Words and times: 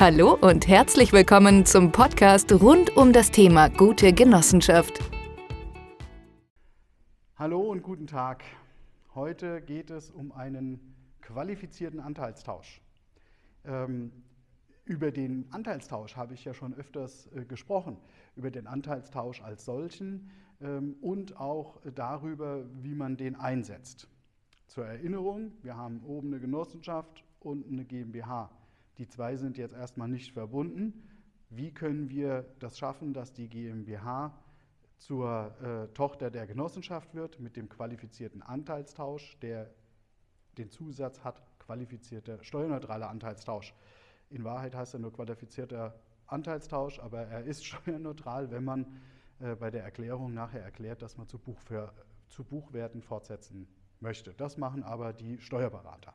Hallo 0.00 0.32
und 0.32 0.66
herzlich 0.66 1.12
willkommen 1.12 1.66
zum 1.66 1.92
Podcast 1.92 2.50
rund 2.54 2.96
um 2.96 3.12
das 3.12 3.30
Thema 3.30 3.68
gute 3.68 4.14
Genossenschaft. 4.14 4.98
Hallo 7.36 7.60
und 7.60 7.82
guten 7.82 8.06
Tag. 8.06 8.42
Heute 9.14 9.60
geht 9.60 9.90
es 9.90 10.10
um 10.10 10.32
einen 10.32 10.80
qualifizierten 11.20 12.00
Anteilstausch. 12.00 12.80
Ähm, 13.66 14.10
über 14.86 15.10
den 15.10 15.44
Anteilstausch 15.50 16.16
habe 16.16 16.32
ich 16.32 16.46
ja 16.46 16.54
schon 16.54 16.72
öfters 16.72 17.28
äh, 17.34 17.44
gesprochen, 17.44 17.98
über 18.36 18.50
den 18.50 18.66
Anteilstausch 18.66 19.42
als 19.42 19.66
solchen 19.66 20.30
ähm, 20.62 20.96
und 21.02 21.38
auch 21.38 21.78
darüber, 21.94 22.64
wie 22.82 22.94
man 22.94 23.18
den 23.18 23.36
einsetzt. 23.36 24.08
Zur 24.66 24.86
Erinnerung, 24.86 25.52
wir 25.60 25.76
haben 25.76 26.02
oben 26.06 26.28
eine 26.28 26.40
Genossenschaft 26.40 27.22
und 27.40 27.66
eine 27.66 27.84
GmbH. 27.84 28.48
Die 29.00 29.08
zwei 29.08 29.34
sind 29.36 29.56
jetzt 29.56 29.74
erstmal 29.74 30.08
nicht 30.08 30.34
verbunden. 30.34 31.08
Wie 31.48 31.72
können 31.72 32.10
wir 32.10 32.44
das 32.58 32.78
schaffen, 32.78 33.14
dass 33.14 33.32
die 33.32 33.48
GmbH 33.48 34.38
zur 34.98 35.54
äh, 35.62 35.88
Tochter 35.94 36.30
der 36.30 36.46
Genossenschaft 36.46 37.14
wird 37.14 37.40
mit 37.40 37.56
dem 37.56 37.70
qualifizierten 37.70 38.42
Anteilstausch, 38.42 39.38
der 39.40 39.70
den 40.58 40.68
Zusatz 40.68 41.24
hat, 41.24 41.42
qualifizierter 41.60 42.44
steuerneutraler 42.44 43.08
Anteilstausch. 43.08 43.72
In 44.28 44.44
Wahrheit 44.44 44.74
heißt 44.74 44.92
er 44.92 45.00
nur 45.00 45.14
qualifizierter 45.14 45.98
Anteilstausch, 46.26 46.98
aber 46.98 47.22
er 47.22 47.44
ist 47.44 47.64
steuerneutral, 47.64 48.50
wenn 48.50 48.64
man 48.64 49.00
äh, 49.38 49.56
bei 49.56 49.70
der 49.70 49.82
Erklärung 49.82 50.34
nachher 50.34 50.62
erklärt, 50.62 51.00
dass 51.00 51.16
man 51.16 51.26
zu, 51.26 51.38
Buchver 51.38 51.94
zu 52.28 52.44
Buchwerten 52.44 53.00
fortsetzen 53.00 53.66
möchte. 53.98 54.34
Das 54.34 54.58
machen 54.58 54.82
aber 54.82 55.14
die 55.14 55.40
Steuerberater. 55.40 56.12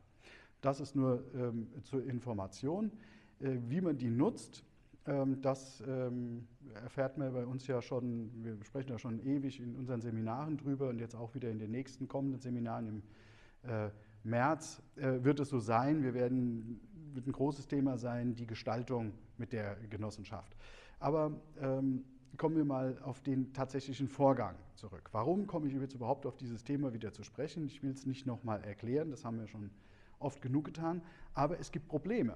Das 0.66 0.80
ist 0.80 0.96
nur 0.96 1.24
ähm, 1.36 1.68
zur 1.84 2.04
Information. 2.08 2.92
Äh, 3.40 3.58
wie 3.68 3.82
man 3.82 3.96
die 4.00 4.10
nutzt, 4.10 4.64
ähm, 5.06 5.40
das 5.40 5.84
ähm, 5.88 6.48
erfährt 6.74 7.20
man 7.20 7.32
bei 7.34 7.46
uns 7.46 7.68
ja 7.68 7.84
schon, 7.84 8.32
wir 8.44 8.58
sprechen 8.64 8.90
ja 8.90 8.98
schon 8.98 9.24
ewig 9.24 9.60
in 9.60 9.76
unseren 9.76 10.02
Seminaren 10.02 10.58
drüber 10.58 10.90
und 10.90 10.98
jetzt 10.98 11.14
auch 11.14 11.36
wieder 11.36 11.52
in 11.52 11.60
den 11.60 11.70
nächsten 11.70 12.08
kommenden 12.08 12.40
Seminaren 12.40 12.88
im 12.88 13.04
äh, 13.70 13.92
März 14.24 14.82
äh, 14.96 15.24
wird 15.24 15.40
es 15.40 15.50
so 15.50 15.60
sein. 15.60 16.02
Wir 16.02 16.16
werden, 16.16 16.82
wird 17.14 17.28
ein 17.28 17.32
großes 17.32 17.68
Thema 17.68 18.00
sein, 18.00 18.34
die 18.34 18.48
Gestaltung 18.48 19.12
mit 19.38 19.54
der 19.54 19.76
Genossenschaft. 19.92 20.58
Aber 21.00 21.40
ähm, 21.62 22.06
kommen 22.38 22.56
wir 22.56 22.66
mal 22.66 22.98
auf 23.04 23.22
den 23.22 23.54
tatsächlichen 23.54 24.08
Vorgang 24.08 24.56
zurück. 24.74 25.10
Warum 25.12 25.46
komme 25.46 25.68
ich 25.68 25.76
jetzt 25.76 25.94
überhaupt 25.94 26.26
auf 26.26 26.38
dieses 26.38 26.64
Thema 26.64 26.92
wieder 26.92 27.14
zu 27.14 27.22
sprechen? 27.22 27.68
Ich 27.68 27.84
will 27.84 27.92
es 27.92 28.08
nicht 28.08 28.26
nochmal 28.26 28.64
erklären, 28.64 29.12
das 29.12 29.24
haben 29.24 29.38
wir 29.38 29.48
schon 29.48 29.70
oft 30.20 30.42
genug 30.42 30.66
getan, 30.66 31.02
aber 31.34 31.60
es 31.60 31.72
gibt 31.72 31.88
Probleme. 31.88 32.36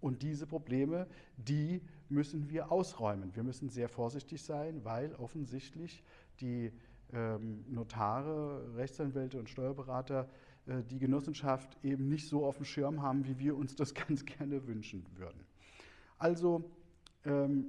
Und 0.00 0.22
diese 0.22 0.46
Probleme, 0.46 1.06
die 1.36 1.80
müssen 2.08 2.50
wir 2.50 2.72
ausräumen. 2.72 3.34
Wir 3.36 3.44
müssen 3.44 3.68
sehr 3.68 3.88
vorsichtig 3.88 4.42
sein, 4.42 4.84
weil 4.84 5.14
offensichtlich 5.14 6.02
die 6.40 6.72
ähm, 7.12 7.64
Notare, 7.68 8.74
Rechtsanwälte 8.76 9.38
und 9.38 9.48
Steuerberater 9.48 10.28
äh, 10.66 10.82
die 10.82 10.98
Genossenschaft 10.98 11.78
eben 11.84 12.08
nicht 12.08 12.28
so 12.28 12.44
auf 12.44 12.56
dem 12.56 12.64
Schirm 12.64 13.02
haben, 13.02 13.26
wie 13.26 13.38
wir 13.38 13.56
uns 13.56 13.76
das 13.76 13.94
ganz 14.08 14.24
gerne 14.24 14.66
wünschen 14.66 15.06
würden. 15.14 15.44
Also, 16.18 16.64
ähm, 17.24 17.66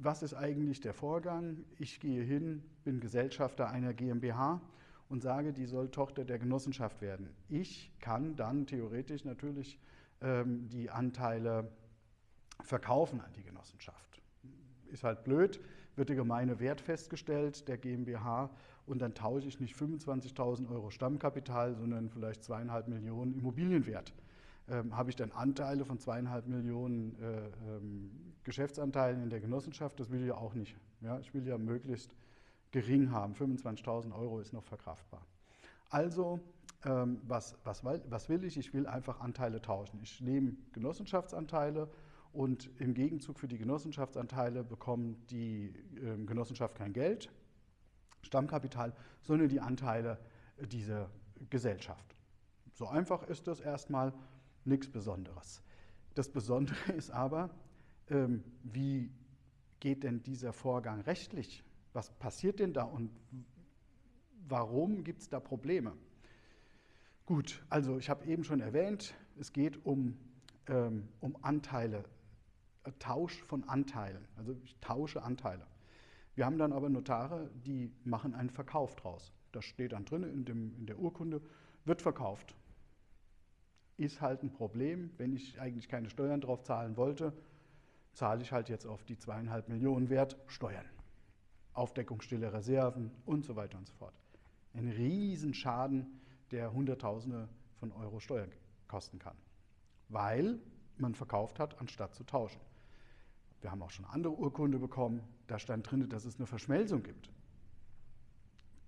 was 0.00 0.22
ist 0.22 0.34
eigentlich 0.34 0.80
der 0.80 0.94
Vorgang? 0.94 1.64
Ich 1.78 2.00
gehe 2.00 2.22
hin, 2.22 2.62
bin 2.82 2.98
Gesellschafter 2.98 3.70
einer 3.70 3.94
GmbH 3.94 4.60
und 5.08 5.22
sage, 5.22 5.52
die 5.52 5.66
soll 5.66 5.90
Tochter 5.90 6.24
der 6.24 6.38
Genossenschaft 6.38 7.00
werden. 7.00 7.30
Ich 7.48 7.90
kann 8.00 8.36
dann 8.36 8.66
theoretisch 8.66 9.24
natürlich 9.24 9.78
ähm, 10.20 10.68
die 10.68 10.90
Anteile 10.90 11.70
verkaufen 12.62 13.20
an 13.20 13.32
die 13.34 13.42
Genossenschaft. 13.42 14.20
Ist 14.90 15.04
halt 15.04 15.24
blöd, 15.24 15.60
wird 15.96 16.08
der 16.08 16.16
gemeine 16.16 16.60
Wert 16.60 16.80
festgestellt 16.80 17.68
der 17.68 17.78
GmbH 17.78 18.50
und 18.86 19.00
dann 19.00 19.14
tausche 19.14 19.48
ich 19.48 19.60
nicht 19.60 19.76
25.000 19.76 20.70
Euro 20.70 20.90
Stammkapital, 20.90 21.74
sondern 21.74 22.08
vielleicht 22.08 22.42
zweieinhalb 22.42 22.88
Millionen 22.88 23.34
Immobilienwert. 23.34 24.14
Ähm, 24.70 24.96
habe 24.96 25.10
ich 25.10 25.16
dann 25.16 25.32
Anteile 25.32 25.84
von 25.84 25.98
zweieinhalb 25.98 26.46
Millionen 26.46 27.16
äh, 27.20 27.48
ähm, 27.76 28.10
Geschäftsanteilen 28.44 29.22
in 29.22 29.30
der 29.30 29.40
Genossenschaft? 29.40 29.98
Das 29.98 30.10
will 30.10 30.20
ich 30.20 30.28
ja 30.28 30.34
auch 30.34 30.54
nicht. 30.54 30.76
Ja? 31.00 31.18
Ich 31.20 31.32
will 31.32 31.46
ja 31.46 31.56
möglichst 31.58 32.14
gering 32.70 33.10
haben. 33.10 33.34
25.000 33.34 34.12
Euro 34.14 34.40
ist 34.40 34.52
noch 34.52 34.64
verkraftbar. 34.64 35.24
Also, 35.90 36.40
ähm, 36.84 37.20
was, 37.26 37.56
was, 37.64 37.84
was 37.84 38.28
will 38.28 38.44
ich? 38.44 38.56
Ich 38.56 38.72
will 38.72 38.86
einfach 38.86 39.20
Anteile 39.20 39.60
tauschen. 39.60 40.00
Ich 40.02 40.20
nehme 40.20 40.56
Genossenschaftsanteile 40.72 41.90
und 42.32 42.70
im 42.78 42.94
Gegenzug 42.94 43.38
für 43.38 43.48
die 43.48 43.58
Genossenschaftsanteile 43.58 44.62
bekommt 44.62 45.30
die 45.30 45.74
äh, 45.96 46.24
Genossenschaft 46.24 46.76
kein 46.76 46.92
Geld, 46.92 47.30
Stammkapital, 48.22 48.94
sondern 49.22 49.48
die 49.48 49.60
Anteile 49.60 50.18
dieser 50.70 51.10
Gesellschaft. 51.50 52.14
So 52.74 52.86
einfach 52.86 53.24
ist 53.24 53.46
das 53.46 53.60
erstmal, 53.60 54.12
nichts 54.64 54.88
Besonderes. 54.88 55.62
Das 56.14 56.28
Besondere 56.28 56.92
ist 56.96 57.10
aber, 57.10 57.50
ähm, 58.08 58.44
wie 58.62 59.10
geht 59.80 60.04
denn 60.04 60.22
dieser 60.22 60.52
Vorgang 60.52 61.00
rechtlich 61.00 61.64
was 61.92 62.10
passiert 62.10 62.60
denn 62.60 62.72
da 62.72 62.84
und 62.84 63.10
warum 64.48 65.04
gibt 65.04 65.22
es 65.22 65.28
da 65.28 65.40
Probleme? 65.40 65.92
Gut, 67.26 67.62
also 67.68 67.98
ich 67.98 68.08
habe 68.08 68.24
eben 68.26 68.44
schon 68.44 68.60
erwähnt, 68.60 69.14
es 69.38 69.52
geht 69.52 69.84
um, 69.84 70.16
ähm, 70.66 71.08
um 71.20 71.36
Anteile, 71.42 72.04
äh, 72.84 72.92
Tausch 72.98 73.42
von 73.42 73.64
Anteilen. 73.68 74.26
Also 74.36 74.56
ich 74.64 74.76
tausche 74.80 75.22
Anteile. 75.22 75.66
Wir 76.34 76.46
haben 76.46 76.56
dann 76.56 76.72
aber 76.72 76.88
Notare, 76.88 77.50
die 77.66 77.92
machen 78.04 78.34
einen 78.34 78.50
Verkauf 78.50 78.96
draus. 78.96 79.32
Das 79.52 79.64
steht 79.64 79.92
dann 79.92 80.04
drin 80.04 80.22
in, 80.22 80.44
dem, 80.44 80.74
in 80.78 80.86
der 80.86 80.98
Urkunde, 80.98 81.42
wird 81.84 82.00
verkauft. 82.00 82.54
Ist 83.96 84.20
halt 84.20 84.42
ein 84.42 84.52
Problem, 84.52 85.10
wenn 85.18 85.34
ich 85.34 85.60
eigentlich 85.60 85.88
keine 85.88 86.08
Steuern 86.08 86.40
drauf 86.40 86.62
zahlen 86.62 86.96
wollte, 86.96 87.32
zahle 88.14 88.42
ich 88.42 88.52
halt 88.52 88.68
jetzt 88.68 88.86
auf 88.86 89.04
die 89.04 89.18
zweieinhalb 89.18 89.68
Millionen 89.68 90.08
Wert 90.08 90.36
Steuern. 90.46 90.86
Aufdeckung 91.78 92.20
stiller 92.20 92.52
Reserven 92.52 93.10
und 93.24 93.44
so 93.44 93.56
weiter 93.56 93.78
und 93.78 93.86
so 93.86 93.94
fort. 93.94 94.14
Ein 94.74 94.88
Riesenschaden, 94.88 96.20
der 96.50 96.72
Hunderttausende 96.72 97.48
von 97.78 97.92
Euro 97.92 98.20
Steuern 98.20 98.50
kosten 98.88 99.18
kann, 99.18 99.36
weil 100.08 100.58
man 100.96 101.14
verkauft 101.14 101.58
hat, 101.58 101.78
anstatt 101.80 102.14
zu 102.14 102.24
tauschen. 102.24 102.60
Wir 103.60 103.70
haben 103.70 103.82
auch 103.82 103.90
schon 103.90 104.04
andere 104.06 104.32
Urkunde 104.32 104.78
bekommen, 104.78 105.22
da 105.46 105.58
stand 105.58 105.90
drin, 105.90 106.08
dass 106.08 106.24
es 106.24 106.36
eine 106.36 106.46
Verschmelzung 106.46 107.02
gibt. 107.02 107.30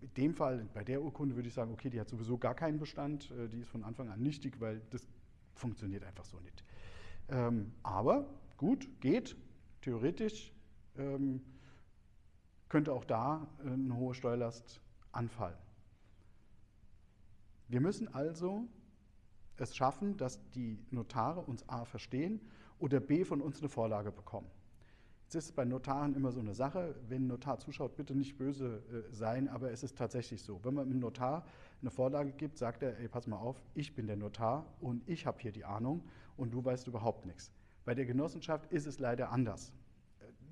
In 0.01 0.15
dem 0.15 0.35
Fall, 0.35 0.67
bei 0.73 0.83
der 0.83 1.03
Urkunde 1.03 1.37
würde 1.37 1.49
ich 1.49 1.55
sagen, 1.55 1.73
okay, 1.73 1.91
die 1.91 2.01
hat 2.01 2.09
sowieso 2.09 2.39
gar 2.39 2.55
keinen 2.55 2.79
Bestand, 2.79 3.31
äh, 3.33 3.49
die 3.49 3.61
ist 3.61 3.69
von 3.69 3.85
Anfang 3.85 4.09
an 4.09 4.23
nichtig, 4.23 4.61
weil 4.61 4.81
das 4.91 5.07
funktioniert 5.55 6.05
einfach 6.05 6.25
so 6.25 6.41
nicht. 6.41 6.65
Ähm, 7.29 7.73
aber 7.83 8.27
gut, 8.57 8.89
geht, 9.01 9.37
theoretisch. 9.83 10.53
Könnte 12.71 12.95
auch 12.95 13.05
da 13.05 13.47
äh, 13.63 13.69
eine 13.69 13.95
hohe 13.95 14.15
Steuerlast 14.15 14.81
anfallen. 15.13 15.59
Wir 17.69 17.81
müssen 17.81 18.09
also 18.15 18.67
es 19.59 19.77
schaffen, 19.77 20.17
dass 20.17 20.41
die 20.53 20.79
Notare 20.91 21.41
uns 21.43 21.69
A 21.69 21.85
verstehen 21.85 22.41
oder 22.79 22.99
B 22.99 23.25
von 23.25 23.43
uns 23.43 23.61
eine 23.61 23.69
Vorlage 23.69 24.11
bekommen. 24.11 24.51
Es 25.29 25.35
ist 25.35 25.55
bei 25.55 25.65
Notaren 25.65 26.15
immer 26.15 26.33
so 26.33 26.41
eine 26.41 26.55
Sache, 26.55 26.97
wenn 27.09 27.25
ein 27.25 27.27
Notar 27.29 27.59
zuschaut, 27.59 27.95
bitte 27.95 28.17
nicht 28.17 28.39
böse 28.39 28.83
äh, 28.91 29.15
sein, 29.15 29.49
aber 29.49 29.71
es 29.71 29.83
ist 29.83 29.97
tatsächlich 29.99 30.43
so. 30.43 30.65
Wenn 30.65 30.75
man 30.75 30.87
einem 30.87 30.99
Notar 30.99 31.45
eine 31.83 31.91
Vorlage 31.91 32.33
gibt, 32.33 32.59
sagt 32.59 32.83
er, 32.83 32.99
ey, 32.99 33.09
pass 33.09 33.27
mal 33.27 33.37
auf, 33.37 33.63
ich 33.75 33.95
bin 33.95 34.07
der 34.07 34.17
Notar 34.17 34.67
und 34.81 35.09
ich 35.09 35.27
habe 35.27 35.39
hier 35.41 35.53
die 35.53 35.65
Ahnung 35.65 36.03
und 36.37 36.53
du 36.53 36.65
weißt 36.65 36.87
überhaupt 36.87 37.27
nichts. 37.27 37.53
Bei 37.85 37.95
der 37.95 38.07
Genossenschaft 38.07 38.73
ist 38.73 38.87
es 38.87 38.99
leider 38.99 39.31
anders. 39.31 39.73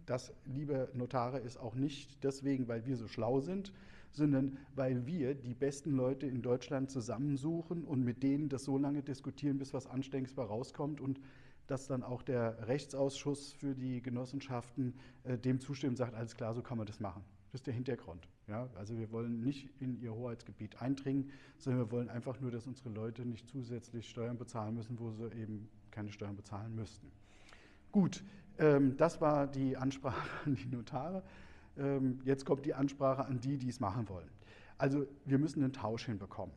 Das, 0.09 0.33
liebe 0.47 0.89
Notare, 0.95 1.39
ist 1.39 1.59
auch 1.59 1.75
nicht 1.75 2.25
deswegen, 2.25 2.67
weil 2.67 2.87
wir 2.87 2.97
so 2.97 3.09
schlau 3.09 3.41
sind, 3.41 3.75
sondern 4.11 4.57
weil 4.75 5.07
wir 5.07 5.35
die 5.35 5.53
besten 5.53 5.91
Leute 5.91 6.27
in 6.27 6.41
Deutschland 6.41 6.91
zusammensuchen 6.91 7.85
und 7.85 8.03
mit 8.03 8.23
denen 8.23 8.49
das 8.49 8.65
so 8.65 8.79
lange 8.79 9.03
diskutieren, 9.03 9.59
bis 9.59 9.75
was 9.75 9.87
Anständiges 9.87 10.39
rauskommt 10.39 11.03
und 11.03 11.21
dass 11.67 11.89
dann 11.89 12.03
auch 12.03 12.23
der 12.23 12.67
Rechtsausschuss 12.69 13.53
für 13.53 13.75
die 13.75 14.01
Genossenschaften 14.01 14.95
äh, 15.25 15.37
dem 15.37 15.61
zustimmt 15.61 15.91
und 15.91 15.97
sagt, 15.97 16.15
alles 16.15 16.35
klar, 16.35 16.55
so 16.55 16.63
kann 16.63 16.79
man 16.79 16.87
das 16.87 17.01
machen. 17.01 17.23
Das 17.53 17.61
ist 17.61 17.67
der 17.67 17.75
Hintergrund. 17.75 18.27
Ja? 18.47 18.71
Also 18.77 18.97
wir 18.97 19.13
wollen 19.13 19.43
nicht 19.43 19.69
in 19.79 20.01
ihr 20.01 20.15
Hoheitsgebiet 20.15 20.81
eindringen, 20.81 21.31
sondern 21.59 21.83
wir 21.83 21.91
wollen 21.91 22.09
einfach 22.09 22.41
nur, 22.41 22.51
dass 22.51 22.67
unsere 22.67 22.89
Leute 22.89 23.27
nicht 23.27 23.47
zusätzlich 23.47 24.09
Steuern 24.09 24.39
bezahlen 24.39 24.75
müssen, 24.75 24.99
wo 24.99 25.11
sie 25.11 25.27
eben 25.35 25.69
keine 25.91 26.11
Steuern 26.11 26.37
bezahlen 26.37 26.75
müssten. 26.75 27.11
Gut, 27.93 28.23
ähm, 28.59 28.97
das 28.97 29.21
war 29.21 29.47
die 29.47 29.77
Ansprache 29.77 30.29
an 30.47 30.55
die 30.55 30.67
Notare. 30.67 31.23
Ähm, 31.77 32.21
jetzt 32.25 32.45
kommt 32.45 32.67
die 32.67 32.75
Ansprache 32.75 33.25
an 33.25 33.41
die, 33.41 33.57
die 33.57 33.69
es 33.69 33.81
machen 33.81 34.09
wollen. 34.09 34.29
Also 34.77 35.07
wir 35.25 35.39
müssen 35.39 35.63
einen 35.63 35.73
Tausch 35.73 36.07
hinbekommen. 36.07 36.55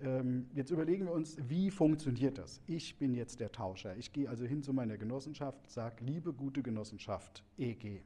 Ähm, 0.00 0.46
jetzt 0.54 0.70
überlegen 0.70 1.06
wir 1.06 1.12
uns, 1.12 1.36
wie 1.48 1.70
funktioniert 1.70 2.38
das? 2.38 2.60
Ich 2.66 2.98
bin 2.98 3.14
jetzt 3.14 3.38
der 3.38 3.52
Tauscher. 3.52 3.96
Ich 3.96 4.12
gehe 4.12 4.28
also 4.28 4.44
hin 4.44 4.62
zu 4.62 4.72
meiner 4.72 4.96
Genossenschaft, 4.96 5.70
sage, 5.70 6.04
liebe 6.04 6.32
gute 6.32 6.62
Genossenschaft, 6.62 7.44
EG. 7.56 8.00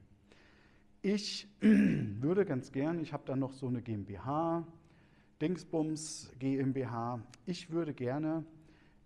Ich 1.01 1.49
würde 1.61 2.45
ganz 2.45 2.71
gern, 2.73 2.99
ich 2.99 3.13
habe 3.13 3.23
da 3.27 3.37
noch 3.37 3.53
so 3.53 3.69
eine 3.69 3.81
GmbH, 3.81 4.67
Dingsbums 5.41 6.33
GmbH. 6.39 7.21
Ich 7.47 7.71
würde 7.71 7.95
gerne 7.95 8.45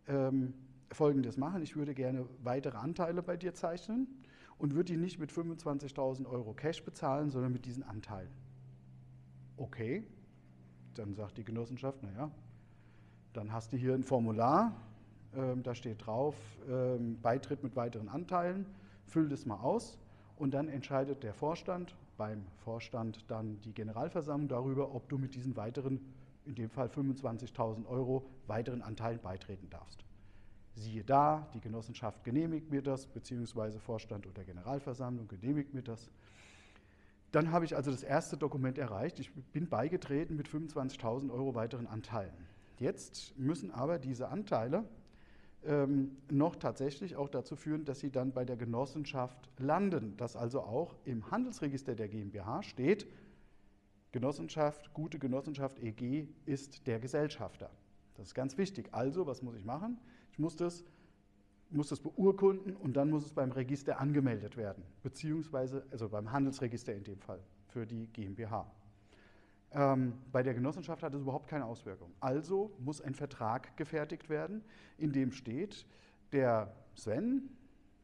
ähm, 0.09 0.55
Folgendes 0.93 1.37
machen. 1.37 1.63
Ich 1.63 1.77
würde 1.77 1.95
gerne 1.95 2.27
weitere 2.43 2.77
Anteile 2.77 3.23
bei 3.23 3.37
dir 3.37 3.55
zeichnen 3.55 4.07
und 4.59 4.75
würde 4.75 4.93
die 4.93 4.99
nicht 4.99 5.19
mit 5.19 5.31
25.000 5.31 6.27
Euro 6.27 6.53
Cash 6.53 6.85
bezahlen, 6.85 7.31
sondern 7.31 7.53
mit 7.53 7.65
diesen 7.65 7.83
Anteilen. 7.83 8.31
Okay, 9.57 10.05
dann 10.95 11.15
sagt 11.15 11.39
die 11.39 11.45
Genossenschaft, 11.45 12.03
naja, 12.03 12.31
dann 13.33 13.53
hast 13.53 13.73
du 13.73 13.77
hier 13.77 13.95
ein 13.95 14.03
Formular, 14.03 14.75
ähm, 15.35 15.63
da 15.63 15.75
steht 15.75 16.05
drauf, 16.07 16.35
ähm, 16.69 17.21
Beitritt 17.21 17.63
mit 17.63 17.77
weiteren 17.77 18.09
Anteilen, 18.09 18.67
füll 19.07 19.29
das 19.29 19.47
mal 19.47 19.61
aus 19.61 19.99
und 20.37 20.53
dann 20.53 20.69
entscheidet 20.69 21.23
der 21.23 21.35
Vorstand, 21.35 21.95
beim 22.17 22.45
Vorstand 22.59 23.25
dann 23.29 23.61
die 23.63 23.73
Generalversammlung 23.73 24.49
darüber, 24.49 24.95
ob 24.95 25.09
du 25.09 25.17
mit 25.17 25.35
diesen 25.35 25.57
weiteren, 25.57 26.01
in 26.45 26.55
dem 26.55 26.69
Fall 26.69 26.89
25.000 26.89 27.87
Euro, 27.87 28.27
weiteren 28.47 28.83
Anteilen 28.83 29.21
beitreten 29.23 29.71
darfst. 29.71 30.05
Siehe 30.75 31.05
da, 31.05 31.49
die 31.55 31.61
Genossenschaft 31.61 32.25
genehmigt 32.25 32.71
mir 32.71 32.83
das, 32.83 33.07
beziehungsweise 33.07 33.79
Vorstand 33.81 34.27
oder 34.27 34.45
Generalversammlung 34.45 35.29
genehmigt 35.29 35.75
mir 35.75 35.83
das. 35.83 36.11
Dann 37.33 37.53
habe 37.53 37.65
ich 37.65 37.77
also 37.77 37.91
das 37.91 38.03
erste 38.03 38.37
Dokument 38.37 38.79
erreicht. 38.79 39.21
Ich 39.21 39.33
bin 39.33 39.69
beigetreten 39.69 40.37
mit 40.37 40.49
25.000 40.49 41.31
Euro 41.31 41.55
weiteren 41.55 41.87
Anteilen. 41.87 42.33
Jetzt 42.79 43.39
müssen 43.39 43.71
aber 43.71 43.99
diese 43.99 44.29
Anteile 44.29 44.85
ähm, 45.65 46.17
noch 46.31 46.57
tatsächlich 46.57 47.17
auch 47.17 47.29
dazu 47.29 47.55
führen, 47.55 47.85
dass 47.85 48.01
sie 48.01 48.11
dann 48.11 48.33
bei 48.33 48.45
der 48.45 48.57
Genossenschaft 48.57 49.51
landen, 49.59 50.17
dass 50.17 50.35
also 50.35 50.63
auch 50.63 50.95
im 51.05 51.31
Handelsregister 51.31 51.95
der 51.95 52.09
GmbH 52.09 52.63
steht, 52.63 53.07
Genossenschaft, 54.13 54.93
gute 54.93 55.19
Genossenschaft 55.19 55.79
EG 55.79 56.27
ist 56.47 56.87
der 56.87 56.99
Gesellschafter. 56.99 57.71
Das 58.17 58.29
ist 58.29 58.35
ganz 58.35 58.59
wichtig. 58.59 58.89
Also, 58.93 59.27
was 59.27 59.43
muss 59.43 59.55
ich 59.55 59.65
machen? 59.65 59.99
Muss 60.41 60.57
das, 60.57 60.83
muss 61.69 61.91
das 61.91 62.01
beurkunden 62.01 62.75
und 62.75 62.95
dann 62.97 63.11
muss 63.11 63.27
es 63.27 63.33
beim 63.35 63.53
Register 63.53 64.01
angemeldet 64.01 64.57
werden, 64.57 64.83
beziehungsweise 65.03 65.85
also 65.91 66.09
beim 66.09 66.33
Handelsregister 66.33 66.95
in 66.95 67.05
dem 67.05 67.21
Fall 67.21 67.41
für 67.69 67.87
die 67.87 68.07
GmbH. 68.07 68.71
Ähm, 69.73 70.15
bei 70.33 70.43
der 70.43 70.55
Genossenschaft 70.55 71.03
hat 71.03 71.15
es 71.15 71.21
überhaupt 71.21 71.47
keine 71.47 71.67
Auswirkung. 71.67 72.11
Also 72.21 72.75
muss 72.79 73.03
ein 73.03 73.15
Vertrag 73.15 73.77
gefertigt 73.77 74.31
werden, 74.31 74.65
in 74.97 75.13
dem 75.13 75.31
steht, 75.31 75.87
der 76.33 76.75
Sven, 76.95 77.51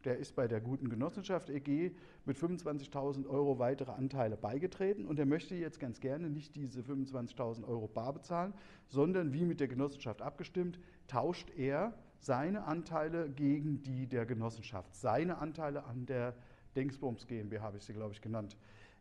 der 0.05 0.19
ist 0.19 0.37
bei 0.37 0.47
der 0.47 0.61
guten 0.61 0.91
Genossenschaft 0.91 1.49
EG 1.49 1.93
mit 2.27 2.37
25.000 2.37 3.27
Euro 3.27 3.59
weitere 3.59 3.93
Anteile 3.93 4.37
beigetreten 4.37 5.06
und 5.06 5.19
er 5.19 5.27
möchte 5.27 5.55
jetzt 5.55 5.81
ganz 5.81 6.00
gerne 6.00 6.29
nicht 6.29 6.55
diese 6.55 6.83
25.000 6.83 7.67
Euro 7.67 7.88
bar 7.88 8.12
bezahlen, 8.12 8.53
sondern 8.88 9.33
wie 9.33 9.47
mit 9.47 9.59
der 9.59 9.69
Genossenschaft 9.69 10.21
abgestimmt, 10.21 10.79
tauscht 11.09 11.50
er 11.56 11.94
seine 12.26 12.64
Anteile 12.64 13.31
gegen 13.31 13.84
die 13.84 14.08
der 14.08 14.26
Genossenschaft. 14.26 14.94
Seine 14.96 15.38
Anteile 15.38 15.84
an 15.84 16.06
der 16.06 16.34
Dingsbums 16.75 17.28
GmbH, 17.28 17.62
habe 17.62 17.78
ich 17.78 17.84
sie, 17.84 17.93
glaube 17.93 18.12
ich, 18.12 18.20
genannt. 18.20 18.56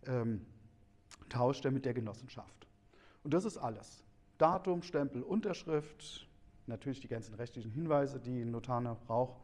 Ähm, 0.06 0.45
tauscht 1.27 1.66
er 1.66 1.72
mit 1.72 1.86
der 1.86 1.95
Genossenschaft. 1.95 2.68
Und 3.24 3.33
das 3.33 3.44
ist 3.44 3.57
alles. 3.57 4.04
Datum, 4.38 4.83
Stempel, 4.83 5.24
Unterschrift, 5.24 6.30
natürlich 6.68 7.00
die 7.00 7.07
ganzen 7.07 7.33
rechtlichen 7.33 7.72
Hinweise, 7.72 8.19
die 8.19 8.42
ein 8.44 8.51
Notar 8.51 8.81
braucht. 9.07 9.42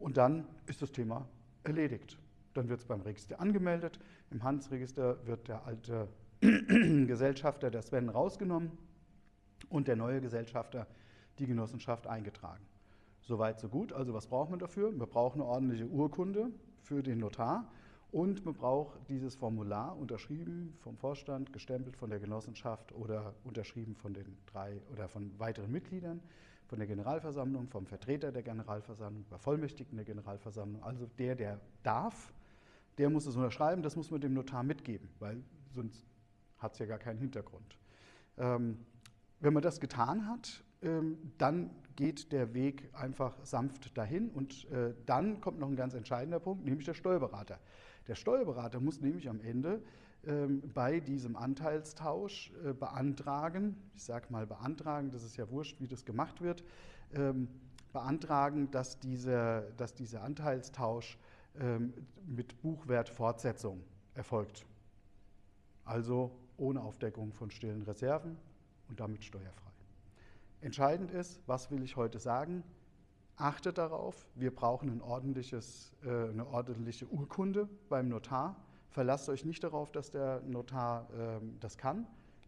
Und 0.00 0.16
dann 0.16 0.48
ist 0.66 0.82
das 0.82 0.90
Thema 0.90 1.28
erledigt. 1.62 2.18
Dann 2.54 2.68
wird 2.68 2.80
es 2.80 2.86
beim 2.86 3.02
Register 3.02 3.40
angemeldet. 3.40 4.00
Im 4.32 4.42
Handelsregister 4.42 5.24
wird 5.24 5.46
der 5.46 5.64
alte 5.66 6.08
Gesellschafter, 6.40 7.70
der 7.70 7.82
Sven, 7.82 8.08
rausgenommen 8.08 8.72
und 9.68 9.86
der 9.86 9.94
neue 9.94 10.20
Gesellschafter, 10.20 10.88
die 11.38 11.46
Genossenschaft, 11.46 12.08
eingetragen. 12.08 12.69
Soweit, 13.30 13.60
so 13.60 13.68
gut. 13.68 13.92
Also 13.92 14.12
was 14.12 14.26
braucht 14.26 14.50
man 14.50 14.58
dafür? 14.58 14.90
Wir 14.90 15.06
brauchen 15.06 15.40
eine 15.40 15.48
ordentliche 15.48 15.86
Urkunde 15.86 16.50
für 16.82 17.00
den 17.00 17.20
Notar 17.20 17.70
und 18.10 18.44
man 18.44 18.54
braucht 18.54 19.08
dieses 19.08 19.36
Formular 19.36 19.96
unterschrieben 19.96 20.74
vom 20.80 20.96
Vorstand, 20.96 21.52
gestempelt 21.52 21.96
von 21.96 22.10
der 22.10 22.18
Genossenschaft 22.18 22.90
oder 22.90 23.36
unterschrieben 23.44 23.94
von 23.94 24.14
den 24.14 24.36
drei 24.46 24.82
oder 24.90 25.06
von 25.06 25.38
weiteren 25.38 25.70
Mitgliedern, 25.70 26.20
von 26.66 26.80
der 26.80 26.88
Generalversammlung, 26.88 27.68
vom 27.68 27.86
Vertreter 27.86 28.32
der 28.32 28.42
Generalversammlung, 28.42 29.24
Bevollmächtigten 29.30 29.96
der 29.96 30.06
Generalversammlung. 30.06 30.82
Also 30.82 31.06
der, 31.16 31.36
der 31.36 31.60
darf, 31.84 32.32
der 32.98 33.10
muss 33.10 33.26
es 33.26 33.36
unterschreiben, 33.36 33.80
das 33.84 33.94
muss 33.94 34.10
man 34.10 34.20
dem 34.20 34.34
Notar 34.34 34.64
mitgeben, 34.64 35.08
weil 35.20 35.40
sonst 35.70 36.04
hat 36.58 36.72
es 36.72 36.80
ja 36.80 36.86
gar 36.86 36.98
keinen 36.98 37.20
Hintergrund. 37.20 37.78
Ähm, 38.38 38.84
wenn 39.38 39.52
man 39.52 39.62
das 39.62 39.78
getan 39.78 40.26
hat, 40.26 40.64
dann 41.38 41.70
geht 41.96 42.32
der 42.32 42.54
Weg 42.54 42.88
einfach 42.94 43.36
sanft 43.44 43.96
dahin 43.98 44.30
und 44.30 44.70
äh, 44.70 44.94
dann 45.04 45.40
kommt 45.42 45.58
noch 45.58 45.68
ein 45.68 45.76
ganz 45.76 45.92
entscheidender 45.92 46.40
Punkt, 46.40 46.64
nämlich 46.64 46.86
der 46.86 46.94
Steuerberater. 46.94 47.58
Der 48.08 48.14
Steuerberater 48.14 48.80
muss 48.80 49.00
nämlich 49.00 49.28
am 49.28 49.40
Ende 49.40 49.82
ähm, 50.26 50.62
bei 50.74 51.00
diesem 51.00 51.36
Anteilstausch 51.36 52.52
äh, 52.64 52.72
beantragen, 52.72 53.76
ich 53.94 54.02
sage 54.02 54.26
mal 54.30 54.46
beantragen, 54.46 55.10
das 55.10 55.24
ist 55.24 55.36
ja 55.36 55.50
wurscht, 55.50 55.80
wie 55.80 55.88
das 55.88 56.04
gemacht 56.04 56.40
wird, 56.40 56.64
ähm, 57.14 57.48
beantragen, 57.92 58.70
dass, 58.70 58.98
diese, 58.98 59.72
dass 59.76 59.94
dieser 59.94 60.22
Anteilstausch 60.22 61.18
ähm, 61.58 61.92
mit 62.26 62.60
Buchwertfortsetzung 62.62 63.82
erfolgt. 64.14 64.64
Also 65.84 66.30
ohne 66.56 66.80
Aufdeckung 66.82 67.32
von 67.32 67.50
stillen 67.50 67.82
Reserven 67.82 68.36
und 68.88 69.00
damit 69.00 69.24
steuerfrei. 69.24 69.69
Entscheidend 70.62 71.10
ist, 71.10 71.40
was 71.46 71.70
will 71.70 71.82
ich 71.82 71.96
heute 71.96 72.18
sagen? 72.18 72.62
Achtet 73.36 73.78
darauf, 73.78 74.28
wir 74.34 74.54
brauchen 74.54 74.90
ein 74.90 75.00
äh, 76.04 76.30
eine 76.30 76.46
ordentliche 76.46 77.06
Urkunde 77.06 77.66
beim 77.88 78.08
Notar. 78.10 78.56
Verlasst 78.90 79.30
euch 79.30 79.46
nicht 79.46 79.64
darauf, 79.64 79.90
dass 79.90 80.10
der 80.10 80.42
Notar 80.42 81.08
äh, 81.14 81.40
das 81.60 81.78
kann. 81.78 82.06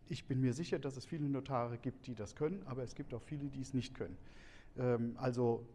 Ich 0.09 0.27
bin 0.27 0.43
mir 0.43 0.53
sicher, 0.53 0.79
dass 0.79 0.99
es 0.99 1.07
viele 1.07 1.27
Notare 1.27 1.79
gibt, 1.79 2.07
die 2.07 2.15
das 2.15 2.37
können, 2.37 2.63
aber 2.67 2.83
es 2.83 2.95
gibt 2.95 3.15
auch 3.15 3.23
viele, 3.23 3.49
die 3.49 3.63
es 3.63 3.73
nicht 3.73 3.95
können. 3.95 4.19
Ähm, 4.77 5.17
also 5.17 5.67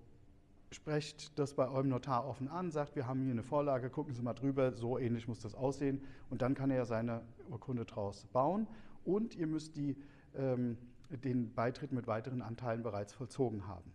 sprecht 0.72 1.40
das 1.40 1.56
bei 1.56 1.68
eurem 1.68 1.90
Notar 1.90 2.28
offen 2.28 2.48
an, 2.50 2.69
sagt, 2.69 2.95
wir 2.95 3.07
haben 3.07 3.24
hier 3.24 3.31
eine 3.31 3.42
Vorlage, 3.42 3.90
gucken 3.90 4.13
Sie 4.13 4.21
mal 4.21 4.33
drüber, 4.35 4.73
so 4.73 5.00
ähnlich 5.00 5.28
muss 5.28 5.40
das 5.40 5.56
aussehen 5.56 6.04
und 6.30 6.44
dann 6.44 6.54
kann 6.54 6.69
er 6.69 6.85
seine 6.85 7.23
Urkunde 7.50 7.85
draus 7.85 8.28
bauen 8.31 8.68
und 9.06 9.35
ihr 9.35 9.47
müsst 9.47 9.76
die, 9.76 9.95
ähm, 10.35 10.78
den 11.09 11.54
Beitritt 11.54 11.92
mit 11.92 12.07
weiteren 12.07 12.42
Anteilen 12.42 12.83
bereits 12.83 13.14
vollzogen 13.14 13.68
haben. 13.68 13.92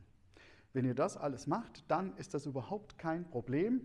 Wenn 0.72 0.84
ihr 0.84 0.94
das 0.94 1.16
alles 1.16 1.46
macht, 1.46 1.84
dann 1.90 2.16
ist 2.16 2.34
das 2.34 2.46
überhaupt 2.46 2.98
kein 2.98 3.24
Problem 3.24 3.82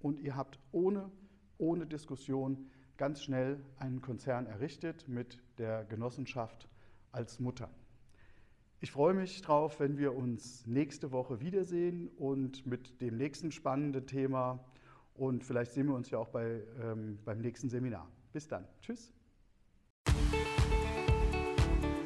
und 0.00 0.20
ihr 0.20 0.36
habt 0.36 0.58
ohne, 0.70 1.10
ohne 1.58 1.86
Diskussion 1.86 2.70
ganz 2.96 3.22
schnell 3.22 3.60
einen 3.78 4.00
Konzern 4.00 4.46
errichtet 4.46 5.08
mit 5.08 5.42
der 5.58 5.84
Genossenschaft 5.84 6.68
als 7.12 7.40
Mutter. 7.40 7.68
Ich 8.80 8.92
freue 8.92 9.14
mich 9.14 9.42
drauf, 9.42 9.80
wenn 9.80 9.98
wir 9.98 10.14
uns 10.14 10.66
nächste 10.66 11.12
Woche 11.12 11.40
wiedersehen 11.40 12.08
und 12.16 12.64
mit 12.64 13.00
dem 13.00 13.16
nächsten 13.16 13.52
spannenden 13.52 14.06
Thema 14.06 14.64
und 15.14 15.44
vielleicht 15.44 15.72
sehen 15.72 15.86
wir 15.88 15.94
uns 15.94 16.10
ja 16.10 16.18
auch 16.18 16.28
bei, 16.28 16.62
ähm, 16.80 17.18
beim 17.24 17.40
nächsten 17.40 17.68
Seminar. 17.68 18.08
Bis 18.32 18.48
dann. 18.48 18.66
Tschüss. 18.80 19.12